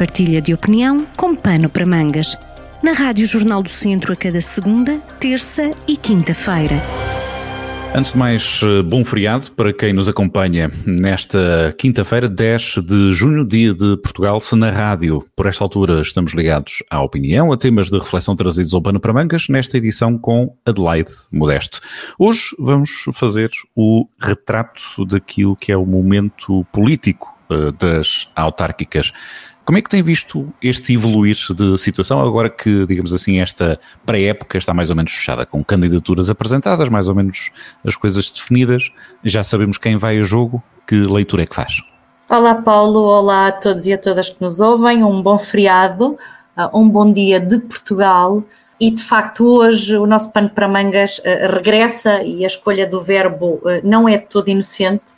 partilha 0.00 0.40
de 0.40 0.54
opinião 0.54 1.06
com 1.14 1.36
pano 1.36 1.68
para 1.68 1.84
mangas. 1.84 2.34
Na 2.82 2.92
Rádio 2.92 3.26
Jornal 3.26 3.62
do 3.62 3.68
Centro 3.68 4.14
a 4.14 4.16
cada 4.16 4.40
segunda, 4.40 4.98
terça 5.18 5.72
e 5.86 5.94
quinta-feira. 5.94 6.80
Antes 7.94 8.12
de 8.12 8.18
mais, 8.18 8.62
eh, 8.62 8.82
bom 8.82 9.04
feriado 9.04 9.52
para 9.52 9.74
quem 9.74 9.92
nos 9.92 10.08
acompanha 10.08 10.72
nesta 10.86 11.74
quinta-feira, 11.76 12.30
10 12.30 12.78
de 12.82 13.12
junho, 13.12 13.44
dia 13.44 13.74
de 13.74 13.98
Portugal, 13.98 14.40
se 14.40 14.56
na 14.56 14.70
rádio. 14.70 15.22
Por 15.36 15.44
esta 15.44 15.62
altura 15.62 16.00
estamos 16.00 16.32
ligados 16.32 16.82
à 16.88 17.02
opinião, 17.02 17.52
a 17.52 17.58
temas 17.58 17.90
de 17.90 17.98
reflexão 17.98 18.34
trazidos 18.34 18.72
ao 18.72 18.80
pano 18.80 19.00
para 19.00 19.12
mangas, 19.12 19.50
nesta 19.50 19.76
edição 19.76 20.16
com 20.16 20.56
Adelaide 20.64 21.10
Modesto. 21.30 21.78
Hoje 22.18 22.56
vamos 22.58 23.04
fazer 23.12 23.50
o 23.76 24.06
retrato 24.18 25.04
daquilo 25.04 25.54
que 25.54 25.70
é 25.70 25.76
o 25.76 25.84
momento 25.84 26.64
político 26.72 27.36
uh, 27.50 27.70
das 27.72 28.30
autárquicas. 28.34 29.12
Como 29.70 29.78
é 29.78 29.82
que 29.82 29.88
tem 29.88 30.02
visto 30.02 30.52
este 30.60 30.94
evoluir 30.94 31.36
de 31.54 31.78
situação 31.78 32.20
agora 32.20 32.50
que, 32.50 32.84
digamos 32.86 33.12
assim, 33.12 33.40
esta 33.40 33.78
pré-época 34.04 34.58
está 34.58 34.74
mais 34.74 34.90
ou 34.90 34.96
menos 34.96 35.12
fechada, 35.12 35.46
com 35.46 35.62
candidaturas 35.62 36.28
apresentadas, 36.28 36.88
mais 36.88 37.08
ou 37.08 37.14
menos 37.14 37.52
as 37.86 37.94
coisas 37.94 38.28
definidas, 38.30 38.90
já 39.22 39.44
sabemos 39.44 39.78
quem 39.78 39.96
vai 39.96 40.18
a 40.18 40.24
jogo, 40.24 40.60
que 40.88 40.96
leitura 40.96 41.44
é 41.44 41.46
que 41.46 41.54
faz? 41.54 41.84
Olá 42.28 42.56
Paulo, 42.56 42.98
olá 42.98 43.46
a 43.46 43.52
todos 43.52 43.86
e 43.86 43.92
a 43.92 43.98
todas 43.98 44.30
que 44.30 44.42
nos 44.42 44.58
ouvem, 44.58 45.04
um 45.04 45.22
bom 45.22 45.38
feriado, 45.38 46.18
uh, 46.56 46.76
um 46.76 46.88
bom 46.88 47.12
dia 47.12 47.38
de 47.38 47.60
Portugal 47.60 48.42
e 48.80 48.90
de 48.90 49.04
facto 49.04 49.46
hoje 49.46 49.96
o 49.96 50.04
nosso 50.04 50.32
pano 50.32 50.50
para 50.50 50.66
mangas 50.66 51.18
uh, 51.18 51.54
regressa 51.54 52.24
e 52.24 52.42
a 52.42 52.48
escolha 52.48 52.88
do 52.88 53.00
verbo 53.00 53.60
uh, 53.62 53.80
não 53.84 54.08
é 54.08 54.18
todo 54.18 54.48
inocente, 54.48 55.12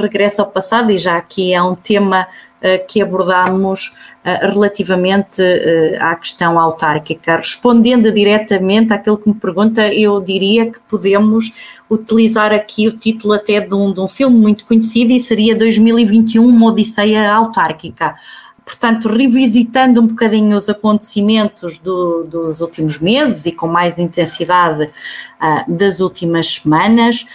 regressa 0.00 0.42
ao 0.42 0.50
passado 0.50 0.90
e 0.92 0.98
já 0.98 1.16
aqui 1.16 1.52
é 1.52 1.60
um 1.60 1.74
tema 1.74 2.28
que 2.78 3.02
abordamos 3.02 3.94
eh, 4.24 4.46
relativamente 4.46 5.42
eh, 5.42 5.98
à 6.00 6.14
questão 6.16 6.58
autárquica. 6.58 7.36
Respondendo 7.36 8.10
diretamente 8.10 8.92
àquilo 8.92 9.18
que 9.18 9.28
me 9.28 9.34
pergunta, 9.34 9.92
eu 9.92 10.18
diria 10.20 10.70
que 10.70 10.80
podemos 10.88 11.52
utilizar 11.90 12.52
aqui 12.52 12.88
o 12.88 12.96
título 12.96 13.34
até 13.34 13.60
de 13.60 13.74
um, 13.74 13.92
de 13.92 14.00
um 14.00 14.08
filme 14.08 14.36
muito 14.36 14.64
conhecido 14.64 15.12
e 15.12 15.20
seria 15.20 15.54
2021 15.54 16.42
Uma 16.42 16.68
Odisseia 16.68 17.30
Autárquica 17.30 18.14
portanto, 18.64 19.08
revisitando 19.08 20.00
um 20.00 20.06
bocadinho 20.06 20.56
os 20.56 20.68
acontecimentos 20.68 21.78
do, 21.78 22.24
dos 22.24 22.60
últimos 22.60 22.98
meses 22.98 23.44
e 23.44 23.52
com 23.52 23.66
mais 23.66 23.98
intensidade 23.98 24.84
uh, 24.84 25.70
das 25.70 26.00
últimas 26.00 26.56
semanas, 26.56 27.26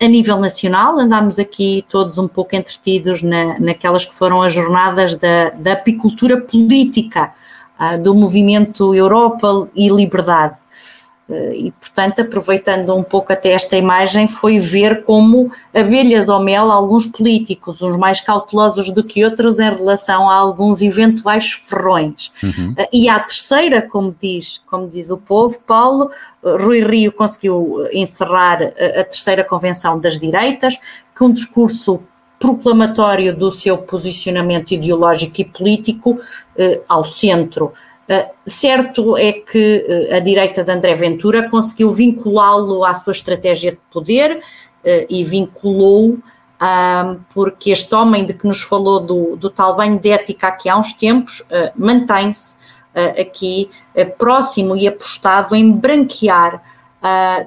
a 0.00 0.08
nível 0.08 0.38
nacional, 0.38 0.98
andámos 0.98 1.38
aqui 1.38 1.84
todos 1.88 2.18
um 2.18 2.28
pouco 2.28 2.54
entretidos 2.54 3.22
na, 3.22 3.58
naquelas 3.58 4.04
que 4.04 4.14
foram 4.14 4.42
as 4.42 4.52
jornadas 4.52 5.14
da, 5.14 5.50
da 5.50 5.72
apicultura 5.72 6.40
política, 6.40 7.32
uh, 7.78 8.00
do 8.02 8.14
movimento 8.14 8.94
Europa 8.94 9.68
e 9.74 9.88
Liberdade. 9.88 10.56
Eh, 11.32 11.56
e, 11.56 11.72
portanto, 11.72 12.20
aproveitando 12.20 12.94
um 12.94 13.02
pouco 13.02 13.32
até 13.32 13.52
esta 13.52 13.76
imagem, 13.76 14.28
foi 14.28 14.58
ver 14.58 15.02
como 15.04 15.50
abelhas 15.72 16.28
ao 16.28 16.42
mel, 16.42 16.70
alguns 16.70 17.06
políticos, 17.06 17.80
uns 17.80 17.96
mais 17.96 18.20
cautelosos 18.20 18.90
do 18.90 19.02
que 19.02 19.24
outros 19.24 19.58
em 19.58 19.74
relação 19.74 20.28
a 20.28 20.34
alguns 20.34 20.82
eventuais 20.82 21.52
ferrões. 21.52 22.32
Uhum. 22.42 22.74
Eh, 22.76 22.88
e 22.92 23.08
a 23.08 23.18
terceira, 23.18 23.80
como 23.80 24.14
diz, 24.20 24.60
como 24.66 24.86
diz 24.86 25.10
o 25.10 25.16
povo, 25.16 25.58
Paulo, 25.66 26.10
eh, 26.44 26.56
Rui 26.62 26.82
Rio 26.82 27.12
conseguiu 27.12 27.86
encerrar 27.92 28.62
a 28.62 29.04
terceira 29.04 29.42
convenção 29.42 29.98
das 29.98 30.18
direitas, 30.18 30.78
com 31.16 31.26
um 31.26 31.32
discurso 31.32 32.02
proclamatório 32.38 33.34
do 33.34 33.52
seu 33.52 33.78
posicionamento 33.78 34.72
ideológico 34.72 35.40
e 35.40 35.44
político 35.44 36.18
ao 36.88 37.04
centro 37.04 37.72
certo 38.46 39.16
é 39.16 39.32
que 39.32 40.10
uh, 40.10 40.16
a 40.16 40.18
direita 40.18 40.64
de 40.64 40.72
André 40.72 40.94
Ventura 40.94 41.48
conseguiu 41.48 41.90
vinculá-lo 41.90 42.84
à 42.84 42.94
sua 42.94 43.12
estratégia 43.12 43.72
de 43.72 43.78
poder 43.90 44.38
uh, 44.38 45.06
e 45.08 45.24
vinculou-o 45.24 46.22
porque 47.34 47.72
este 47.72 47.92
homem 47.92 48.24
de 48.24 48.34
que 48.34 48.46
nos 48.46 48.62
falou 48.62 49.00
do, 49.00 49.34
do 49.34 49.50
tal 49.50 49.74
banho 49.74 49.98
de 49.98 50.10
ética 50.10 50.46
aqui 50.46 50.68
há 50.68 50.78
uns 50.78 50.92
tempos 50.92 51.44
mantém-se 51.74 52.54
aqui 53.20 53.68
próximo 54.16 54.76
e 54.76 54.86
apostado 54.86 55.56
em 55.56 55.72
branquear 55.72 56.62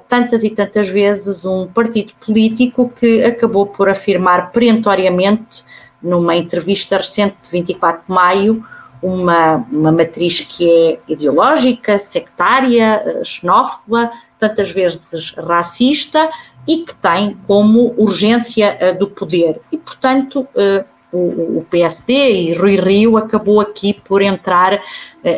tantas 0.06 0.44
e 0.44 0.50
tantas 0.50 0.90
vezes 0.90 1.46
um 1.46 1.66
partido 1.66 2.12
político 2.20 2.90
que 2.90 3.24
acabou 3.24 3.64
por 3.64 3.88
afirmar 3.88 4.52
perentoriamente 4.52 5.64
numa 6.02 6.36
entrevista 6.36 6.98
recente 6.98 7.36
de 7.42 7.50
24 7.50 8.02
de 8.06 8.12
maio 8.12 8.62
uma, 9.02 9.56
uma 9.70 9.92
matriz 9.92 10.40
que 10.40 10.68
é 10.68 10.98
ideológica, 11.08 11.98
sectária, 11.98 13.02
eh, 13.04 13.24
xenófoba, 13.24 14.10
tantas 14.38 14.70
vezes 14.70 15.30
racista 15.36 16.30
e 16.66 16.78
que 16.78 16.94
tem 16.94 17.36
como 17.46 17.94
urgência 17.96 18.94
do 18.98 19.06
poder. 19.06 19.60
E, 19.70 19.78
portanto, 19.78 20.40
uh, 20.40 20.84
o, 21.12 21.64
PSD 21.70 22.12
e 22.12 22.54
Rui 22.54 22.76
Rio 22.76 23.16
acabou 23.16 23.60
aqui 23.60 23.94
por 23.94 24.20
entrar 24.20 24.74
uh, 24.74 24.80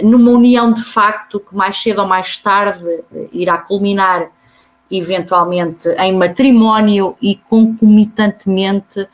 numa 0.02 0.30
união 0.30 0.72
de 0.72 0.82
facto 0.82 1.38
que 1.38 1.54
mais 1.54 1.76
cedo 1.76 2.00
ou 2.00 2.08
mais 2.08 2.38
tarde 2.38 3.04
irá 3.32 3.58
culminar 3.58 4.30
eventualmente 4.90 5.88
em 5.90 6.16
matrimónio 6.16 7.14
e 7.20 7.36
concomitantemente 7.48 9.00
eh, 9.00 9.08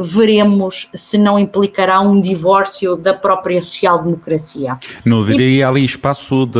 veremos 0.00 0.90
se 0.94 1.16
não 1.16 1.38
implicará 1.38 2.00
um 2.00 2.20
divórcio 2.20 2.96
da 2.96 3.14
própria 3.14 3.62
social-democracia. 3.62 4.78
Não 5.04 5.20
haveria 5.20 5.68
ali 5.68 5.84
espaço 5.84 6.46
de 6.46 6.58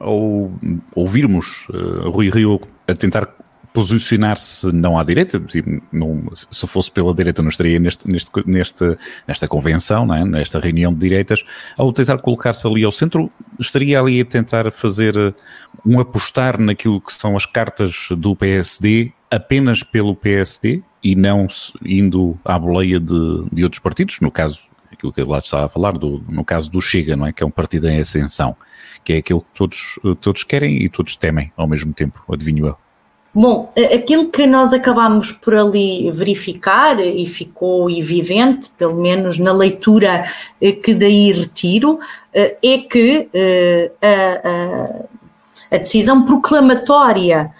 ou, 0.00 0.52
ouvirmos 0.94 1.66
uh, 1.68 2.10
Rui 2.10 2.30
Rio 2.30 2.60
a 2.88 2.94
tentar 2.94 3.28
posicionar-se 3.72 4.70
não 4.70 4.98
à 4.98 5.02
direita, 5.02 5.42
não, 5.90 6.24
se 6.34 6.66
fosse 6.66 6.90
pela 6.90 7.14
direita 7.14 7.40
não 7.40 7.48
estaria 7.48 7.78
neste, 7.78 8.06
neste, 8.06 8.30
neste, 8.46 8.96
nesta 9.26 9.48
convenção, 9.48 10.04
não 10.04 10.14
é? 10.14 10.24
nesta 10.24 10.58
reunião 10.58 10.92
de 10.92 10.98
direitas, 10.98 11.42
ao 11.76 11.92
tentar 11.92 12.18
colocar-se 12.18 12.66
ali 12.66 12.84
ao 12.84 12.92
centro, 12.92 13.30
estaria 13.58 13.98
ali 13.98 14.20
a 14.20 14.24
tentar 14.24 14.70
fazer 14.70 15.16
eh, 15.16 15.32
um 15.86 15.98
apostar 15.98 16.60
naquilo 16.60 17.00
que 17.00 17.12
são 17.12 17.34
as 17.34 17.46
cartas 17.46 18.08
do 18.10 18.36
PSD 18.36 19.12
apenas 19.30 19.82
pelo 19.82 20.14
PSD, 20.14 20.82
e 21.02 21.16
não 21.16 21.46
indo 21.84 22.38
à 22.44 22.58
boleia 22.58 23.00
de, 23.00 23.44
de 23.52 23.64
outros 23.64 23.80
partidos, 23.80 24.20
no 24.20 24.30
caso, 24.30 24.66
aquilo 24.92 25.12
que 25.12 25.22
lá 25.22 25.38
estava 25.38 25.66
a 25.66 25.68
falar, 25.68 25.92
do, 25.92 26.22
no 26.28 26.44
caso 26.44 26.70
do 26.70 26.80
Chega, 26.80 27.16
não 27.16 27.26
é? 27.26 27.32
Que 27.32 27.42
é 27.42 27.46
um 27.46 27.50
partido 27.50 27.88
em 27.88 27.98
ascensão, 27.98 28.56
que 29.04 29.14
é 29.14 29.16
aquilo 29.18 29.40
que 29.40 29.54
todos, 29.54 29.98
todos 30.20 30.44
querem 30.44 30.82
e 30.82 30.88
todos 30.88 31.16
temem 31.16 31.52
ao 31.56 31.66
mesmo 31.66 31.92
tempo, 31.92 32.22
adivinho 32.28 32.66
eu. 32.66 32.76
Bom, 33.34 33.70
aquilo 33.94 34.28
que 34.28 34.46
nós 34.46 34.74
acabamos 34.74 35.32
por 35.32 35.54
ali 35.54 36.10
verificar 36.10 37.00
e 37.00 37.26
ficou 37.26 37.88
evidente, 37.88 38.68
pelo 38.76 39.00
menos 39.00 39.38
na 39.38 39.52
leitura 39.52 40.22
eh, 40.60 40.72
que 40.72 40.92
daí 40.92 41.32
retiro, 41.32 41.98
eh, 42.34 42.58
é 42.62 42.78
que 42.78 43.30
eh, 43.32 43.90
a, 44.02 45.74
a, 45.74 45.76
a 45.76 45.78
decisão 45.78 46.26
proclamatória 46.26 47.50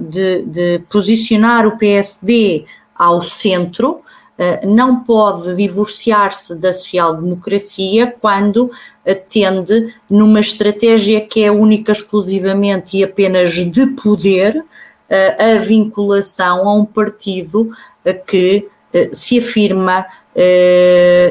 de, 0.00 0.42
de 0.42 0.82
posicionar 0.90 1.66
o 1.66 1.78
PSD 1.78 2.66
ao 2.96 3.22
centro, 3.22 4.02
eh, 4.38 4.66
não 4.66 5.04
pode 5.04 5.54
divorciar-se 5.54 6.54
da 6.56 6.72
social-democracia 6.72 8.12
quando 8.20 8.70
tende 9.28 9.94
numa 10.08 10.40
estratégia 10.40 11.20
que 11.20 11.44
é 11.44 11.50
única, 11.50 11.92
exclusivamente 11.92 12.96
e 12.96 13.04
apenas 13.04 13.52
de 13.52 13.86
poder, 13.88 14.64
eh, 15.08 15.54
a 15.54 15.58
vinculação 15.58 16.66
a 16.66 16.74
um 16.74 16.84
partido 16.84 17.70
eh, 18.04 18.14
que 18.14 18.68
se 19.14 19.38
afirma 19.38 20.04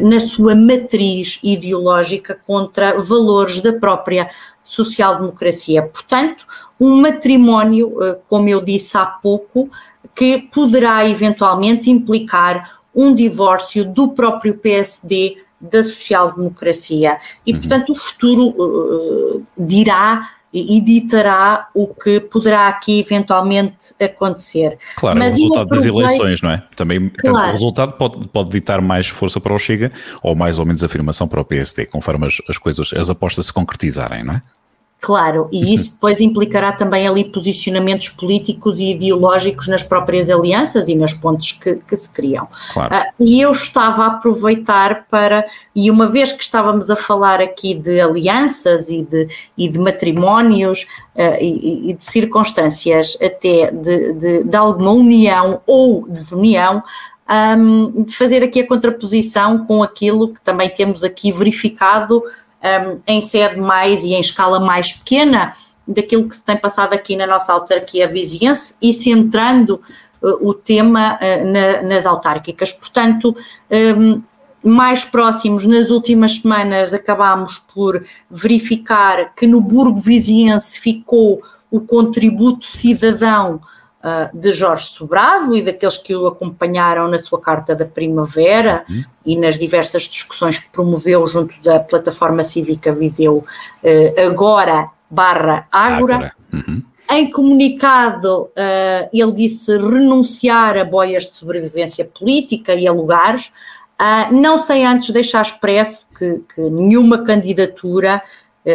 na 0.01 0.19
sua 0.19 0.55
matriz 0.55 1.39
ideológica 1.43 2.39
contra 2.47 2.99
valores 2.99 3.61
da 3.61 3.71
própria 3.71 4.27
social-democracia. 4.63 5.83
Portanto, 5.83 6.43
um 6.79 6.99
matrimónio, 6.99 7.95
como 8.27 8.49
eu 8.49 8.61
disse 8.61 8.97
há 8.97 9.05
pouco, 9.05 9.69
que 10.15 10.39
poderá 10.53 11.07
eventualmente 11.07 11.89
implicar 11.89 12.81
um 12.93 13.13
divórcio 13.15 13.85
do 13.85 14.09
próprio 14.09 14.55
PSD 14.55 15.37
da 15.59 15.83
social-democracia. 15.83 17.17
E, 17.45 17.53
uhum. 17.53 17.59
portanto, 17.59 17.91
o 17.91 17.95
futuro 17.95 18.49
uh, 18.49 19.45
dirá 19.57 20.29
e 20.53 20.81
ditará 20.81 21.69
o 21.73 21.87
que 21.87 22.19
poderá 22.19 22.67
aqui 22.67 22.99
eventualmente 22.99 23.93
acontecer. 24.01 24.77
Claro, 24.97 25.17
Mas 25.17 25.27
é 25.27 25.29
o 25.29 25.33
resultado 25.33 25.67
das 25.69 25.85
eleições, 25.85 26.41
não 26.41 26.51
é? 26.51 26.63
Também 26.75 27.09
claro. 27.09 27.49
o 27.49 27.51
resultado 27.51 27.93
pode, 27.93 28.27
pode 28.27 28.49
ditar 28.49 28.81
mais 28.81 29.07
força 29.07 29.39
para 29.39 29.53
o 29.53 29.59
Chega 29.59 29.93
ou 30.21 30.35
mais 30.35 30.59
ou 30.59 30.65
menos 30.65 30.83
afirmação 30.83 31.25
para 31.25 31.39
o 31.39 31.45
PSD, 31.45 31.85
conforme 31.85 32.27
as, 32.27 32.41
as 32.49 32.57
coisas, 32.57 32.91
as 32.93 33.09
apostas 33.09 33.45
se 33.45 33.53
concretizarem, 33.53 34.25
não 34.25 34.33
é? 34.33 34.41
Claro, 35.01 35.49
e 35.51 35.73
isso 35.73 35.93
depois 35.93 36.21
implicará 36.21 36.71
também 36.71 37.07
ali 37.07 37.23
posicionamentos 37.23 38.09
políticos 38.09 38.79
e 38.79 38.91
ideológicos 38.91 39.67
nas 39.67 39.81
próprias 39.81 40.29
alianças 40.29 40.87
e 40.87 40.93
nas 40.93 41.11
pontes 41.11 41.53
que, 41.53 41.77
que 41.77 41.97
se 41.97 42.07
criam. 42.07 42.47
Claro. 42.71 42.95
Uh, 42.95 43.05
e 43.19 43.41
eu 43.41 43.49
estava 43.49 44.03
a 44.03 44.07
aproveitar 44.09 45.07
para, 45.09 45.43
e 45.75 45.89
uma 45.89 46.05
vez 46.05 46.31
que 46.31 46.43
estávamos 46.43 46.91
a 46.91 46.95
falar 46.95 47.41
aqui 47.41 47.73
de 47.73 47.99
alianças 47.99 48.89
e 48.89 49.01
de, 49.01 49.27
e 49.57 49.67
de 49.67 49.79
matrimónios 49.79 50.83
uh, 51.15 51.35
e, 51.41 51.89
e, 51.89 51.93
de 51.95 52.03
circunstâncias 52.03 53.17
até 53.19 53.71
de, 53.71 54.13
de, 54.13 54.43
de 54.43 54.55
alguma 54.55 54.91
união 54.91 55.61
ou 55.65 56.07
desunião, 56.07 56.83
um, 57.57 58.03
de 58.03 58.15
fazer 58.15 58.43
aqui 58.43 58.59
a 58.59 58.67
contraposição 58.67 59.65
com 59.65 59.81
aquilo 59.81 60.31
que 60.31 60.41
também 60.41 60.69
temos 60.69 61.03
aqui 61.03 61.31
verificado 61.31 62.21
um, 62.63 62.99
em 63.07 63.21
sede 63.21 63.59
mais 63.59 64.03
e 64.03 64.13
em 64.13 64.21
escala 64.21 64.59
mais 64.59 64.93
pequena 64.93 65.53
daquilo 65.87 66.27
que 66.29 66.35
se 66.35 66.45
tem 66.45 66.57
passado 66.57 66.93
aqui 66.93 67.15
na 67.15 67.27
nossa 67.27 67.53
autarquia 67.53 68.07
viziense 68.07 68.75
e 68.81 68.93
centrando 68.93 69.81
uh, 70.21 70.47
o 70.47 70.53
tema 70.53 71.17
uh, 71.17 71.45
na, 71.45 71.81
nas 71.81 72.05
autárquicas. 72.05 72.71
Portanto, 72.71 73.35
um, 73.97 74.21
mais 74.63 75.03
próximos, 75.03 75.65
nas 75.65 75.89
últimas 75.89 76.37
semanas 76.37 76.93
acabámos 76.93 77.57
por 77.73 78.03
verificar 78.29 79.33
que 79.35 79.47
no 79.47 79.59
Burgo 79.59 79.97
Viziense 79.97 80.79
ficou 80.79 81.41
o 81.71 81.79
contributo 81.79 82.65
cidadão 82.65 83.59
uh, 84.03 84.37
de 84.37 84.51
Jorge 84.51 84.85
Sobrado 84.85 85.55
e 85.55 85.61
daqueles 85.61 85.97
que 85.97 86.15
o 86.15 86.27
acompanharam 86.27 87.07
na 87.07 87.19
sua 87.19 87.39
Carta 87.39 87.75
da 87.75 87.85
Primavera 87.85 88.83
uhum. 88.89 89.03
e 89.25 89.35
nas 89.37 89.57
diversas 89.57 90.03
discussões 90.03 90.59
que 90.59 90.69
promoveu 90.69 91.25
junto 91.25 91.53
da 91.63 91.79
plataforma 91.79 92.43
cívica 92.43 92.93
Viseu 92.93 93.37
uh, 93.37 94.27
Agora 94.27 94.89
barra 95.09 95.67
Ágora. 95.71 96.33
Uhum. 96.51 96.83
Em 97.09 97.29
comunicado, 97.29 98.43
uh, 98.43 99.09
ele 99.11 99.31
disse 99.33 99.77
renunciar 99.77 100.77
a 100.77 100.85
boias 100.85 101.23
de 101.23 101.35
sobrevivência 101.35 102.05
política 102.05 102.73
e 102.73 102.87
a 102.87 102.91
lugares, 102.91 103.51
não 104.31 104.57
sem 104.57 104.83
antes 104.83 105.11
deixar 105.11 105.43
expresso 105.43 106.07
que, 106.17 106.41
que 106.55 106.61
nenhuma 106.61 107.23
candidatura, 107.23 108.19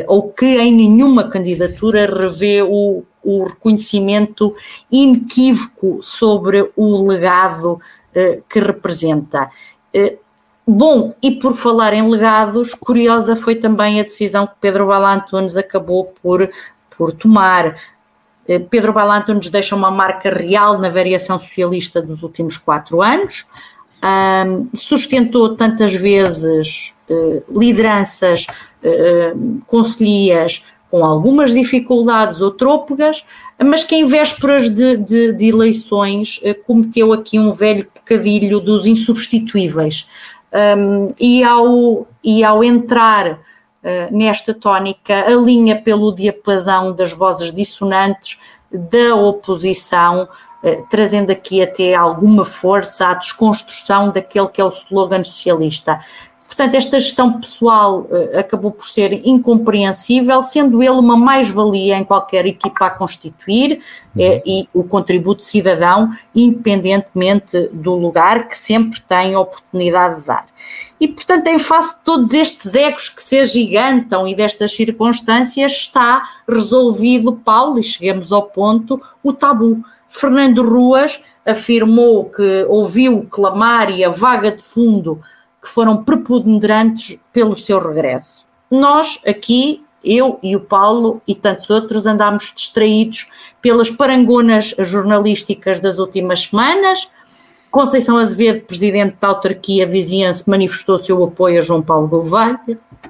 ou 0.06 0.31
que 0.31 0.56
em 0.56 0.70
nenhuma 0.70 1.29
candidatura 1.29 2.06
revê 2.06 2.62
o 2.62 3.02
o 3.26 3.44
reconhecimento 3.44 4.55
inequívoco 4.90 6.00
sobre 6.00 6.70
o 6.76 7.06
legado 7.06 7.81
eh, 8.14 8.40
que 8.49 8.61
representa. 8.61 9.50
Eh, 9.93 10.17
bom, 10.67 11.12
e 11.20 11.32
por 11.32 11.55
falar 11.55 11.93
em 11.93 12.08
legados, 12.08 12.73
curiosa 12.73 13.34
foi 13.34 13.56
também 13.56 13.99
a 13.99 14.05
decisão 14.05 14.46
que 14.46 14.55
Pedro 14.61 14.87
Balantunes 14.87 15.56
acabou 15.56 16.14
por, 16.23 16.49
por 16.96 17.12
tomar. 17.12 17.76
Eh, 18.46 18.61
Pedro 18.61 18.93
Balantunes 18.93 19.50
deixa 19.50 19.75
uma 19.75 19.90
marca 19.90 20.31
real 20.31 20.79
na 20.79 20.88
variação 20.88 21.38
socialista 21.38 22.00
dos 22.00 22.22
últimos 22.22 22.56
quatro 22.56 23.02
anos, 23.02 23.44
um, 24.06 24.69
sustentou 24.75 25.56
tantas 25.56 25.94
vezes 25.94 26.94
uh, 27.08 27.43
lideranças, 27.58 28.46
uh, 28.82 29.61
conselhias, 29.67 30.64
com 30.96 31.04
algumas 31.04 31.52
dificuldades 31.52 32.40
ou 32.40 32.50
trôpegas, 32.50 33.22
mas 33.62 33.84
que 33.84 33.94
em 33.94 34.06
vésperas 34.06 34.70
de, 34.70 34.96
de, 34.96 35.32
de 35.34 35.48
eleições 35.48 36.40
eh, 36.43 36.54
cometeu 36.54 37.12
aqui 37.12 37.38
um 37.38 37.50
velho 37.50 37.87
pecadilho 37.93 38.60
dos 38.60 38.87
insubstituíveis. 38.87 40.08
Um, 40.78 41.12
e, 41.20 41.44
ao, 41.44 42.06
e 42.25 42.43
ao 42.43 42.64
entrar 42.64 43.32
uh, 43.32 43.38
nesta 44.10 44.54
tónica, 44.54 45.26
alinha 45.26 45.76
pelo 45.76 46.14
diapasão 46.14 46.94
das 46.94 47.12
vozes 47.12 47.52
dissonantes 47.52 48.40
da 48.72 49.14
oposição, 49.14 50.26
uh, 50.62 50.87
trazendo 50.88 51.31
aqui 51.31 51.60
até 51.60 51.94
alguma 51.94 52.46
força 52.46 53.08
à 53.08 53.14
desconstrução 53.14 54.10
daquele 54.10 54.48
que 54.48 54.62
é 54.62 54.64
o 54.64 54.69
slogan 54.69 55.22
socialista. 55.25 56.00
Portanto, 56.46 56.75
esta 56.75 56.98
gestão 56.98 57.38
pessoal 57.40 58.02
uh, 58.02 58.38
acabou 58.38 58.70
por 58.70 58.87
ser 58.87 59.12
incompreensível, 59.26 60.43
sendo 60.43 60.82
ele 60.82 60.93
uma 60.93 61.16
mais-valia 61.16 61.98
em 61.98 62.04
qualquer 62.04 62.46
equipa 62.46 62.87
a 62.87 62.90
constituir 62.90 63.81
uhum. 64.14 64.22
uh, 64.22 64.43
e 64.46 64.69
o 64.72 64.84
contributo 64.84 65.44
cidadão, 65.44 66.10
independentemente 66.34 67.69
do 67.72 67.94
lugar 67.94 68.48
que 68.48 68.56
sempre 68.56 69.00
tem 69.00 69.34
a 69.34 69.40
oportunidade 69.40 70.20
de 70.20 70.26
dar. 70.26 70.46
E, 70.98 71.08
portanto, 71.08 71.46
em 71.48 71.58
face 71.58 71.94
de 71.96 72.00
todos 72.02 72.32
estes 72.32 72.75
egos 72.75 73.10
que 73.10 73.20
se 73.20 73.38
agigantam 73.38 74.26
e 74.26 74.34
destas 74.34 74.75
circunstâncias, 74.75 75.72
está 75.72 76.22
resolvido, 76.48 77.34
Paulo, 77.34 77.78
e 77.78 77.82
chegamos 77.82 78.32
ao 78.32 78.44
ponto, 78.44 79.00
o 79.22 79.32
tabu. 79.32 79.84
Fernando 80.08 80.62
Ruas 80.62 81.20
afirmou 81.44 82.25
que 82.31 82.64
ouviu 82.69 83.26
clamar 83.31 83.90
e 83.90 84.02
a 84.02 84.08
vaga 84.08 84.50
de 84.50 84.62
fundo 84.62 85.20
que 85.67 85.73
foram 85.73 86.05
preponderantes 86.05 87.19
pelo 87.33 87.57
seu 87.57 87.81
regresso. 87.81 88.47
Nós 88.71 89.19
aqui, 89.27 89.85
eu 90.03 90.39
e 90.41 90.55
o 90.55 90.61
Paulo 90.61 91.21
e 91.27 91.35
tantos 91.35 91.69
outros, 91.69 92.07
andámos 92.07 92.53
distraídos 92.55 93.27
pelas 93.61 93.91
parangonas 93.91 94.77
jornalísticas 94.79 95.81
das 95.81 95.99
últimas 95.99 96.45
semanas. 96.45 97.09
Conceição 97.69 98.17
Azevedo, 98.17 98.65
presidente 98.65 99.17
da 99.21 99.27
autarquia 99.27 99.85
vizinhança, 99.89 100.45
manifestou 100.47 100.99
seu 100.99 101.23
apoio 101.25 101.59
a 101.59 101.63
João 101.63 101.83
Paulo 101.83 102.07
Gouveia 102.07 102.61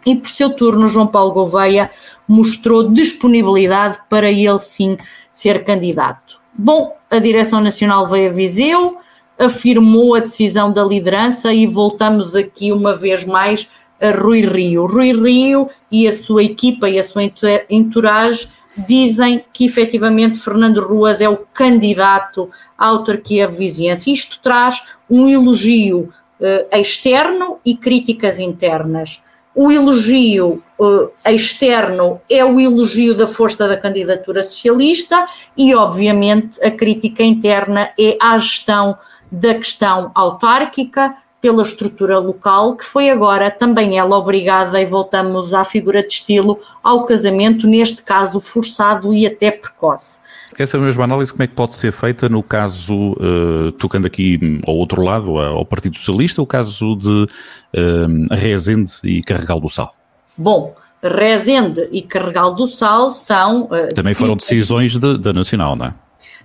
e, 0.06 0.16
por 0.16 0.30
seu 0.30 0.48
turno, 0.48 0.88
João 0.88 1.06
Paulo 1.06 1.32
Gouveia 1.32 1.90
mostrou 2.26 2.90
disponibilidade 2.90 3.98
para 4.08 4.30
ele 4.30 4.58
sim 4.60 4.96
ser 5.30 5.62
candidato. 5.62 6.40
Bom, 6.54 6.96
a 7.10 7.18
direção 7.18 7.60
nacional 7.60 8.08
veio 8.08 8.30
a 8.30 8.32
Viseu, 8.32 8.96
afirmou 9.38 10.14
a 10.14 10.20
decisão 10.20 10.72
da 10.72 10.84
liderança 10.84 11.52
e 11.52 11.66
voltamos 11.66 12.34
aqui 12.34 12.72
uma 12.72 12.94
vez 12.94 13.24
mais 13.24 13.70
a 14.00 14.10
Rui 14.10 14.40
Rio. 14.40 14.86
Rui 14.86 15.12
Rio 15.12 15.68
e 15.90 16.06
a 16.06 16.12
sua 16.12 16.42
equipa 16.42 16.88
e 16.88 16.98
a 16.98 17.04
sua 17.04 17.22
entourage 17.70 18.48
dizem 18.76 19.42
que 19.52 19.64
efetivamente 19.64 20.38
Fernando 20.38 20.80
Ruas 20.80 21.20
é 21.20 21.28
o 21.28 21.38
candidato 21.52 22.50
à 22.76 22.88
autarquia 22.88 23.48
vizinhança. 23.48 24.10
Isto 24.10 24.38
traz 24.42 24.82
um 25.08 25.28
elogio 25.28 26.12
uh, 26.40 26.76
externo 26.76 27.58
e 27.64 27.76
críticas 27.76 28.38
internas. 28.38 29.22
O 29.54 29.72
elogio 29.72 30.62
uh, 30.78 31.10
externo 31.24 32.20
é 32.28 32.44
o 32.44 32.60
elogio 32.60 33.14
da 33.14 33.26
força 33.26 33.66
da 33.66 33.76
candidatura 33.76 34.42
socialista 34.42 35.26
e, 35.56 35.74
obviamente, 35.74 36.62
a 36.62 36.70
crítica 36.70 37.22
interna 37.22 37.90
é 37.98 38.18
a 38.20 38.36
gestão 38.36 38.98
da 39.30 39.54
questão 39.54 40.10
autárquica 40.14 41.16
pela 41.40 41.62
estrutura 41.62 42.18
local, 42.18 42.76
que 42.76 42.84
foi 42.84 43.10
agora 43.10 43.50
também 43.50 43.98
ela 43.98 44.16
obrigada, 44.16 44.80
e 44.80 44.86
voltamos 44.86 45.54
à 45.54 45.62
figura 45.62 46.02
de 46.02 46.12
estilo, 46.12 46.58
ao 46.82 47.04
casamento, 47.04 47.66
neste 47.66 48.02
caso 48.02 48.40
forçado 48.40 49.12
e 49.12 49.26
até 49.26 49.50
precoce. 49.50 50.18
Essa 50.58 50.78
mesma 50.78 51.04
análise, 51.04 51.30
como 51.32 51.42
é 51.42 51.46
que 51.46 51.54
pode 51.54 51.76
ser 51.76 51.92
feita 51.92 52.28
no 52.28 52.42
caso, 52.42 53.12
uh, 53.12 53.72
tocando 53.72 54.06
aqui 54.06 54.60
ao 54.66 54.74
outro 54.74 55.02
lado, 55.02 55.38
ao 55.38 55.64
Partido 55.66 55.96
Socialista, 55.96 56.40
o 56.40 56.46
caso 56.46 56.96
de 56.96 57.08
uh, 57.08 58.34
Rezende 58.34 58.92
e 59.04 59.22
Carregal 59.22 59.60
do 59.60 59.68
Sal? 59.68 59.94
Bom, 60.36 60.74
Rezende 61.02 61.88
e 61.92 62.00
Carregal 62.00 62.54
do 62.54 62.66
Sal 62.66 63.10
são. 63.10 63.64
Uh, 63.64 63.94
Também 63.94 64.14
foram 64.14 64.34
decisões 64.34 64.96
da 64.98 65.32
Nacional, 65.32 65.76
não 65.76 65.86
é? 65.86 65.94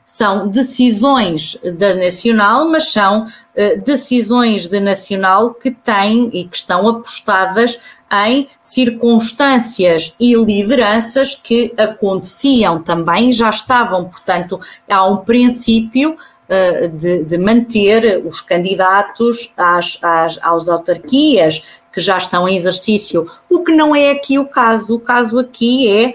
São 0.03 0.47
decisões 0.47 1.57
da 1.77 1.95
Nacional, 1.95 2.67
mas 2.67 2.91
são 2.91 3.25
uh, 3.25 3.81
decisões 3.83 4.67
da 4.67 4.79
Nacional 4.79 5.53
que 5.53 5.71
têm 5.71 6.29
e 6.33 6.45
que 6.45 6.57
estão 6.57 6.87
apostadas 6.87 7.79
em 8.27 8.47
circunstâncias 8.61 10.13
e 10.19 10.35
lideranças 10.35 11.33
que 11.33 11.73
aconteciam 11.77 12.83
também, 12.83 13.31
já 13.31 13.49
estavam, 13.49 14.05
portanto, 14.05 14.59
há 14.89 15.05
um 15.05 15.17
princípio 15.17 16.11
uh, 16.15 16.89
de, 16.89 17.23
de, 17.23 17.37
manter 17.37 18.21
os 18.25 18.41
candidatos 18.41 19.53
às, 19.55 19.97
às, 20.01 20.37
às 20.41 20.67
autarquias 20.67 21.63
que 21.93 22.01
já 22.01 22.17
estão 22.17 22.47
em 22.47 22.55
exercício, 22.55 23.29
o 23.49 23.63
que 23.63 23.73
não 23.73 23.95
é 23.95 24.11
aqui 24.11 24.39
o 24.39 24.45
caso. 24.45 24.95
O 24.95 24.99
caso 24.99 25.37
aqui 25.37 25.89
é 25.89 26.13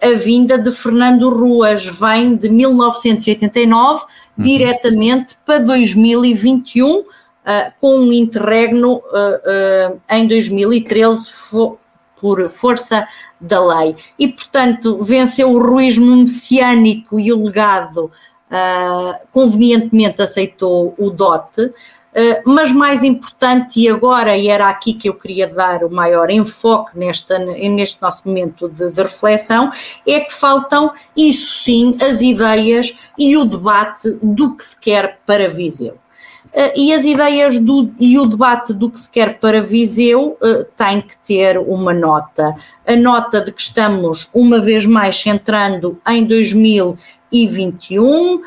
a 0.00 0.16
vinda 0.16 0.58
de 0.58 0.70
Fernando 0.70 1.28
Ruas 1.28 1.86
vem 1.86 2.36
de 2.36 2.48
1989 2.48 4.02
uhum. 4.38 4.44
diretamente 4.44 5.36
para 5.44 5.58
2021, 5.58 7.00
uh, 7.00 7.06
eh, 7.44 7.72
com 7.80 7.98
um 7.98 8.12
interregno 8.12 8.96
uh, 8.96 9.92
uh, 9.92 10.00
em 10.08 10.26
2013 10.26 11.26
fo 11.50 11.78
por 12.20 12.50
força 12.50 13.06
da 13.40 13.64
lei. 13.64 13.94
E, 14.18 14.26
portanto, 14.26 14.98
venceu 15.04 15.52
o 15.52 15.62
ruísmo 15.62 16.16
messiânico 16.16 17.20
e 17.20 17.32
o 17.32 17.44
legado, 17.44 18.10
convenientemente 19.30 20.20
aceitou 20.20 20.94
o 20.98 21.10
dote. 21.10 21.72
Uh, 22.08 22.40
mas 22.46 22.72
mais 22.72 23.04
importante, 23.04 23.80
e 23.80 23.88
agora, 23.88 24.36
e 24.36 24.48
era 24.48 24.68
aqui 24.68 24.94
que 24.94 25.08
eu 25.08 25.14
queria 25.14 25.46
dar 25.46 25.84
o 25.84 25.90
maior 25.90 26.30
enfoque 26.30 26.98
nesta, 26.98 27.38
neste 27.38 28.00
nosso 28.00 28.22
momento 28.24 28.68
de, 28.68 28.90
de, 28.90 29.02
reflexão, 29.02 29.70
é 30.06 30.20
que 30.20 30.32
faltam, 30.32 30.90
isso 31.14 31.64
sim, 31.64 31.96
as 32.00 32.22
ideias 32.22 32.96
e 33.18 33.36
o 33.36 33.44
debate 33.44 34.16
do 34.22 34.56
que 34.56 34.64
se 34.64 34.80
quer 34.80 35.18
para 35.26 35.48
Viseu. 35.48 35.98
Uh, 36.46 36.72
e 36.74 36.94
as 36.94 37.04
ideias 37.04 37.58
do, 37.58 37.92
e 38.00 38.18
o 38.18 38.24
debate 38.24 38.72
do 38.72 38.90
que 38.90 38.98
se 38.98 39.10
quer 39.10 39.38
para 39.38 39.60
Viseu 39.60 40.38
uh, 40.42 40.64
tem 40.76 41.02
que 41.02 41.16
ter 41.18 41.58
uma 41.58 41.92
nota. 41.92 42.56
A 42.86 42.96
nota 42.96 43.42
de 43.42 43.52
que 43.52 43.60
estamos, 43.60 44.30
uma 44.32 44.58
vez 44.58 44.86
mais, 44.86 45.20
centrando 45.20 46.00
em 46.08 46.24
2021, 46.24 48.40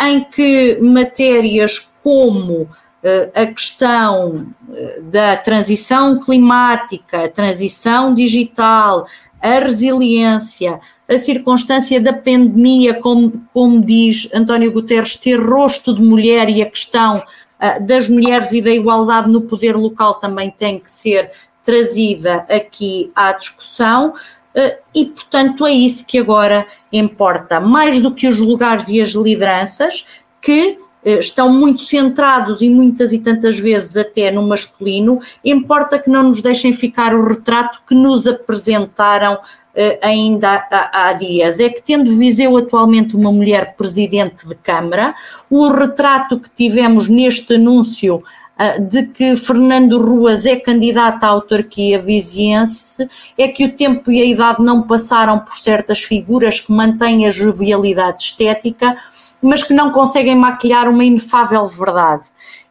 em 0.00 0.24
que 0.24 0.78
matérias 0.80 1.90
como 2.02 2.68
eh, 3.02 3.30
a 3.34 3.46
questão 3.46 4.46
eh, 4.72 5.00
da 5.02 5.36
transição 5.36 6.18
climática, 6.18 7.24
a 7.24 7.28
transição 7.28 8.12
digital, 8.14 9.06
a 9.40 9.58
resiliência, 9.60 10.80
a 11.08 11.18
circunstância 11.18 12.00
da 12.00 12.12
pandemia, 12.12 12.94
como, 12.94 13.32
como 13.54 13.80
diz 13.80 14.28
António 14.34 14.72
Guterres, 14.72 15.14
ter 15.16 15.40
rosto 15.40 15.94
de 15.94 16.02
mulher 16.02 16.48
e 16.48 16.62
a 16.62 16.66
questão 16.70 17.18
uh, 17.18 17.86
das 17.86 18.08
mulheres 18.08 18.50
e 18.52 18.60
da 18.60 18.70
igualdade 18.70 19.30
no 19.30 19.42
poder 19.42 19.76
local 19.76 20.14
também 20.14 20.50
tem 20.50 20.80
que 20.80 20.90
ser 20.90 21.30
trazida 21.66 22.46
aqui 22.48 23.12
à 23.14 23.32
discussão. 23.32 24.14
Uh, 24.54 24.78
e, 24.94 25.04
portanto, 25.06 25.66
é 25.66 25.72
isso 25.72 26.06
que 26.06 26.18
agora 26.18 26.66
importa, 26.90 27.60
mais 27.60 28.00
do 28.00 28.14
que 28.14 28.26
os 28.26 28.38
lugares 28.38 28.88
e 28.88 29.02
as 29.02 29.10
lideranças, 29.10 30.06
que 30.40 30.78
eh, 31.06 31.20
estão 31.20 31.48
muito 31.52 31.82
centrados 31.82 32.60
e 32.60 32.68
muitas 32.68 33.12
e 33.12 33.20
tantas 33.20 33.56
vezes 33.58 33.96
até 33.96 34.28
no 34.32 34.42
masculino, 34.42 35.20
importa 35.44 36.00
que 36.00 36.10
não 36.10 36.24
nos 36.24 36.42
deixem 36.42 36.72
ficar 36.72 37.14
o 37.14 37.24
retrato 37.24 37.80
que 37.86 37.94
nos 37.94 38.26
apresentaram 38.26 39.38
eh, 39.72 40.00
ainda 40.02 40.66
há, 40.92 41.12
dias. 41.12 41.60
É 41.60 41.68
que, 41.68 41.80
tendo 41.80 42.16
Viseu 42.16 42.56
atualmente 42.56 43.14
uma 43.14 43.30
mulher 43.30 43.76
presidente 43.76 44.48
de 44.48 44.56
Câmara, 44.56 45.14
o 45.48 45.68
retrato 45.68 46.40
que 46.40 46.50
tivemos 46.50 47.08
neste 47.08 47.54
anúncio 47.54 48.24
eh, 48.24 48.45
de 48.80 49.06
que 49.08 49.36
Fernando 49.36 49.98
Ruas 50.00 50.46
é 50.46 50.56
candidato 50.56 51.24
à 51.24 51.28
autarquia 51.28 51.98
viziense, 51.98 53.08
é 53.36 53.48
que 53.48 53.64
o 53.64 53.72
tempo 53.72 54.10
e 54.10 54.20
a 54.20 54.24
idade 54.24 54.62
não 54.62 54.82
passaram 54.82 55.38
por 55.38 55.58
certas 55.58 56.02
figuras 56.02 56.60
que 56.60 56.72
mantêm 56.72 57.26
a 57.26 57.30
jovialidade 57.30 58.22
estética 58.22 58.96
mas 59.40 59.62
que 59.62 59.72
não 59.72 59.90
conseguem 59.90 60.34
maquilhar 60.34 60.88
uma 60.88 61.04
inefável 61.04 61.66
verdade. 61.66 62.24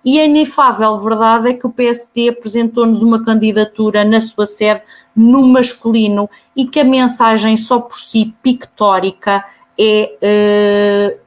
E 0.03 0.19
a 0.19 0.25
inefável 0.25 0.99
verdade 0.99 1.49
é 1.49 1.53
que 1.53 1.65
o 1.65 1.71
PSD 1.71 2.29
apresentou-nos 2.29 3.01
uma 3.01 3.23
candidatura 3.23 4.05
na 4.05 4.21
sua 4.21 4.45
sede 4.45 4.81
no 5.15 5.41
masculino 5.47 6.29
e 6.55 6.65
que 6.65 6.79
a 6.79 6.83
mensagem 6.83 7.57
só 7.57 7.79
por 7.79 7.97
si 7.97 8.35
pictórica 8.43 9.43
é, 9.79 10.17
eh, 10.21 11.17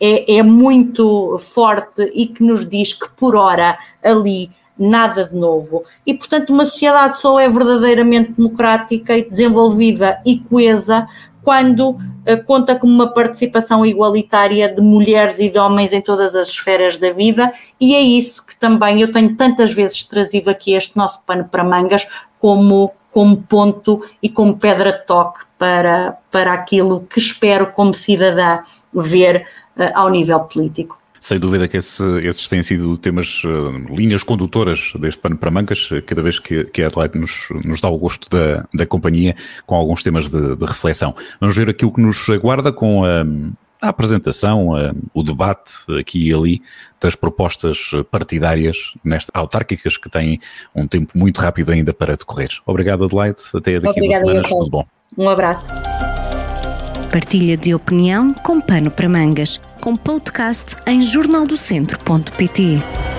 é, 0.00 0.36
é 0.36 0.42
muito 0.42 1.38
forte 1.38 2.10
e 2.14 2.26
que 2.26 2.42
nos 2.42 2.68
diz 2.68 2.92
que 2.92 3.08
por 3.10 3.34
hora 3.34 3.78
ali 4.02 4.50
nada 4.78 5.24
de 5.24 5.34
novo. 5.34 5.84
E, 6.06 6.14
portanto, 6.14 6.50
uma 6.50 6.64
sociedade 6.64 7.18
só 7.18 7.40
é 7.40 7.48
verdadeiramente 7.48 8.32
democrática 8.32 9.16
e 9.18 9.28
desenvolvida 9.28 10.20
e 10.24 10.38
coesa 10.38 11.08
quando 11.42 11.90
uh, 11.90 12.44
conta 12.46 12.76
com 12.76 12.86
uma 12.86 13.12
participação 13.12 13.84
igualitária 13.84 14.68
de 14.68 14.80
mulheres 14.82 15.38
e 15.38 15.48
de 15.48 15.58
homens 15.58 15.92
em 15.92 16.00
todas 16.00 16.36
as 16.36 16.50
esferas 16.50 16.98
da 16.98 17.10
vida, 17.10 17.52
e 17.80 17.94
é 17.94 18.00
isso 18.00 18.44
que 18.44 18.54
também 18.56 19.00
eu 19.00 19.10
tenho 19.10 19.34
tantas 19.34 19.72
vezes 19.72 20.04
trazido 20.04 20.50
aqui 20.50 20.74
este 20.74 20.96
nosso 20.96 21.20
pano 21.22 21.44
para 21.44 21.64
mangas 21.64 22.06
como, 22.38 22.92
como 23.10 23.36
ponto 23.38 24.04
e 24.22 24.28
como 24.28 24.58
pedra 24.58 24.92
de 24.92 25.06
toque 25.06 25.40
para, 25.58 26.18
para 26.30 26.52
aquilo 26.52 27.06
que 27.08 27.18
espero 27.18 27.72
como 27.72 27.94
cidadã 27.94 28.58
ver 28.92 29.46
ao 29.94 30.10
nível 30.10 30.40
político. 30.40 31.00
Sem 31.20 31.38
dúvida 31.38 31.66
que 31.66 31.76
esse, 31.76 32.02
esses 32.20 32.48
têm 32.48 32.62
sido 32.62 32.96
temas, 32.96 33.42
uh, 33.44 33.70
linhas 33.94 34.22
condutoras 34.22 34.92
deste 34.98 35.20
pano 35.20 35.36
para 35.36 35.50
mangas, 35.50 35.88
eh, 35.92 36.00
cada 36.00 36.22
vez 36.22 36.38
que, 36.38 36.64
que 36.64 36.82
a 36.82 36.86
Adelaide 36.86 37.18
nos, 37.18 37.48
nos 37.64 37.80
dá 37.80 37.88
o 37.88 37.98
gosto 37.98 38.28
da, 38.30 38.64
da 38.72 38.86
companhia, 38.86 39.34
com 39.66 39.74
alguns 39.74 40.02
temas 40.02 40.28
de, 40.28 40.54
de 40.54 40.64
reflexão. 40.64 41.14
Vamos 41.40 41.56
ver 41.56 41.68
aquilo 41.68 41.92
que 41.92 42.00
nos 42.00 42.28
aguarda 42.28 42.72
com 42.72 43.04
a, 43.04 43.24
a 43.80 43.88
apresentação, 43.88 44.76
a, 44.76 44.92
o 45.12 45.22
debate 45.24 45.72
aqui 45.98 46.28
e 46.28 46.32
ali 46.32 46.62
das 47.00 47.16
propostas 47.16 47.90
partidárias 48.10 48.94
nestas 49.02 49.30
autárquicas 49.34 49.96
que 49.96 50.08
têm 50.08 50.40
um 50.74 50.86
tempo 50.86 51.12
muito 51.16 51.40
rápido 51.40 51.72
ainda 51.72 51.92
para 51.92 52.16
decorrer. 52.16 52.50
Obrigado, 52.64 53.04
Adelaide. 53.04 53.40
Até 53.54 53.80
daqui 53.80 54.00
a 54.00 54.02
duas 54.02 54.16
semanas. 54.16 54.48
Tudo 54.48 54.70
bom. 54.70 54.86
Um 55.16 55.28
abraço. 55.28 55.72
Partilha 57.10 57.56
de 57.56 57.74
opinião 57.74 58.34
com 58.34 58.60
pano 58.60 58.90
para 58.90 59.08
mangas 59.08 59.60
com 59.80 59.96
podcast 59.96 60.76
em 60.86 61.00
jornaldocentro.pt. 61.00 63.17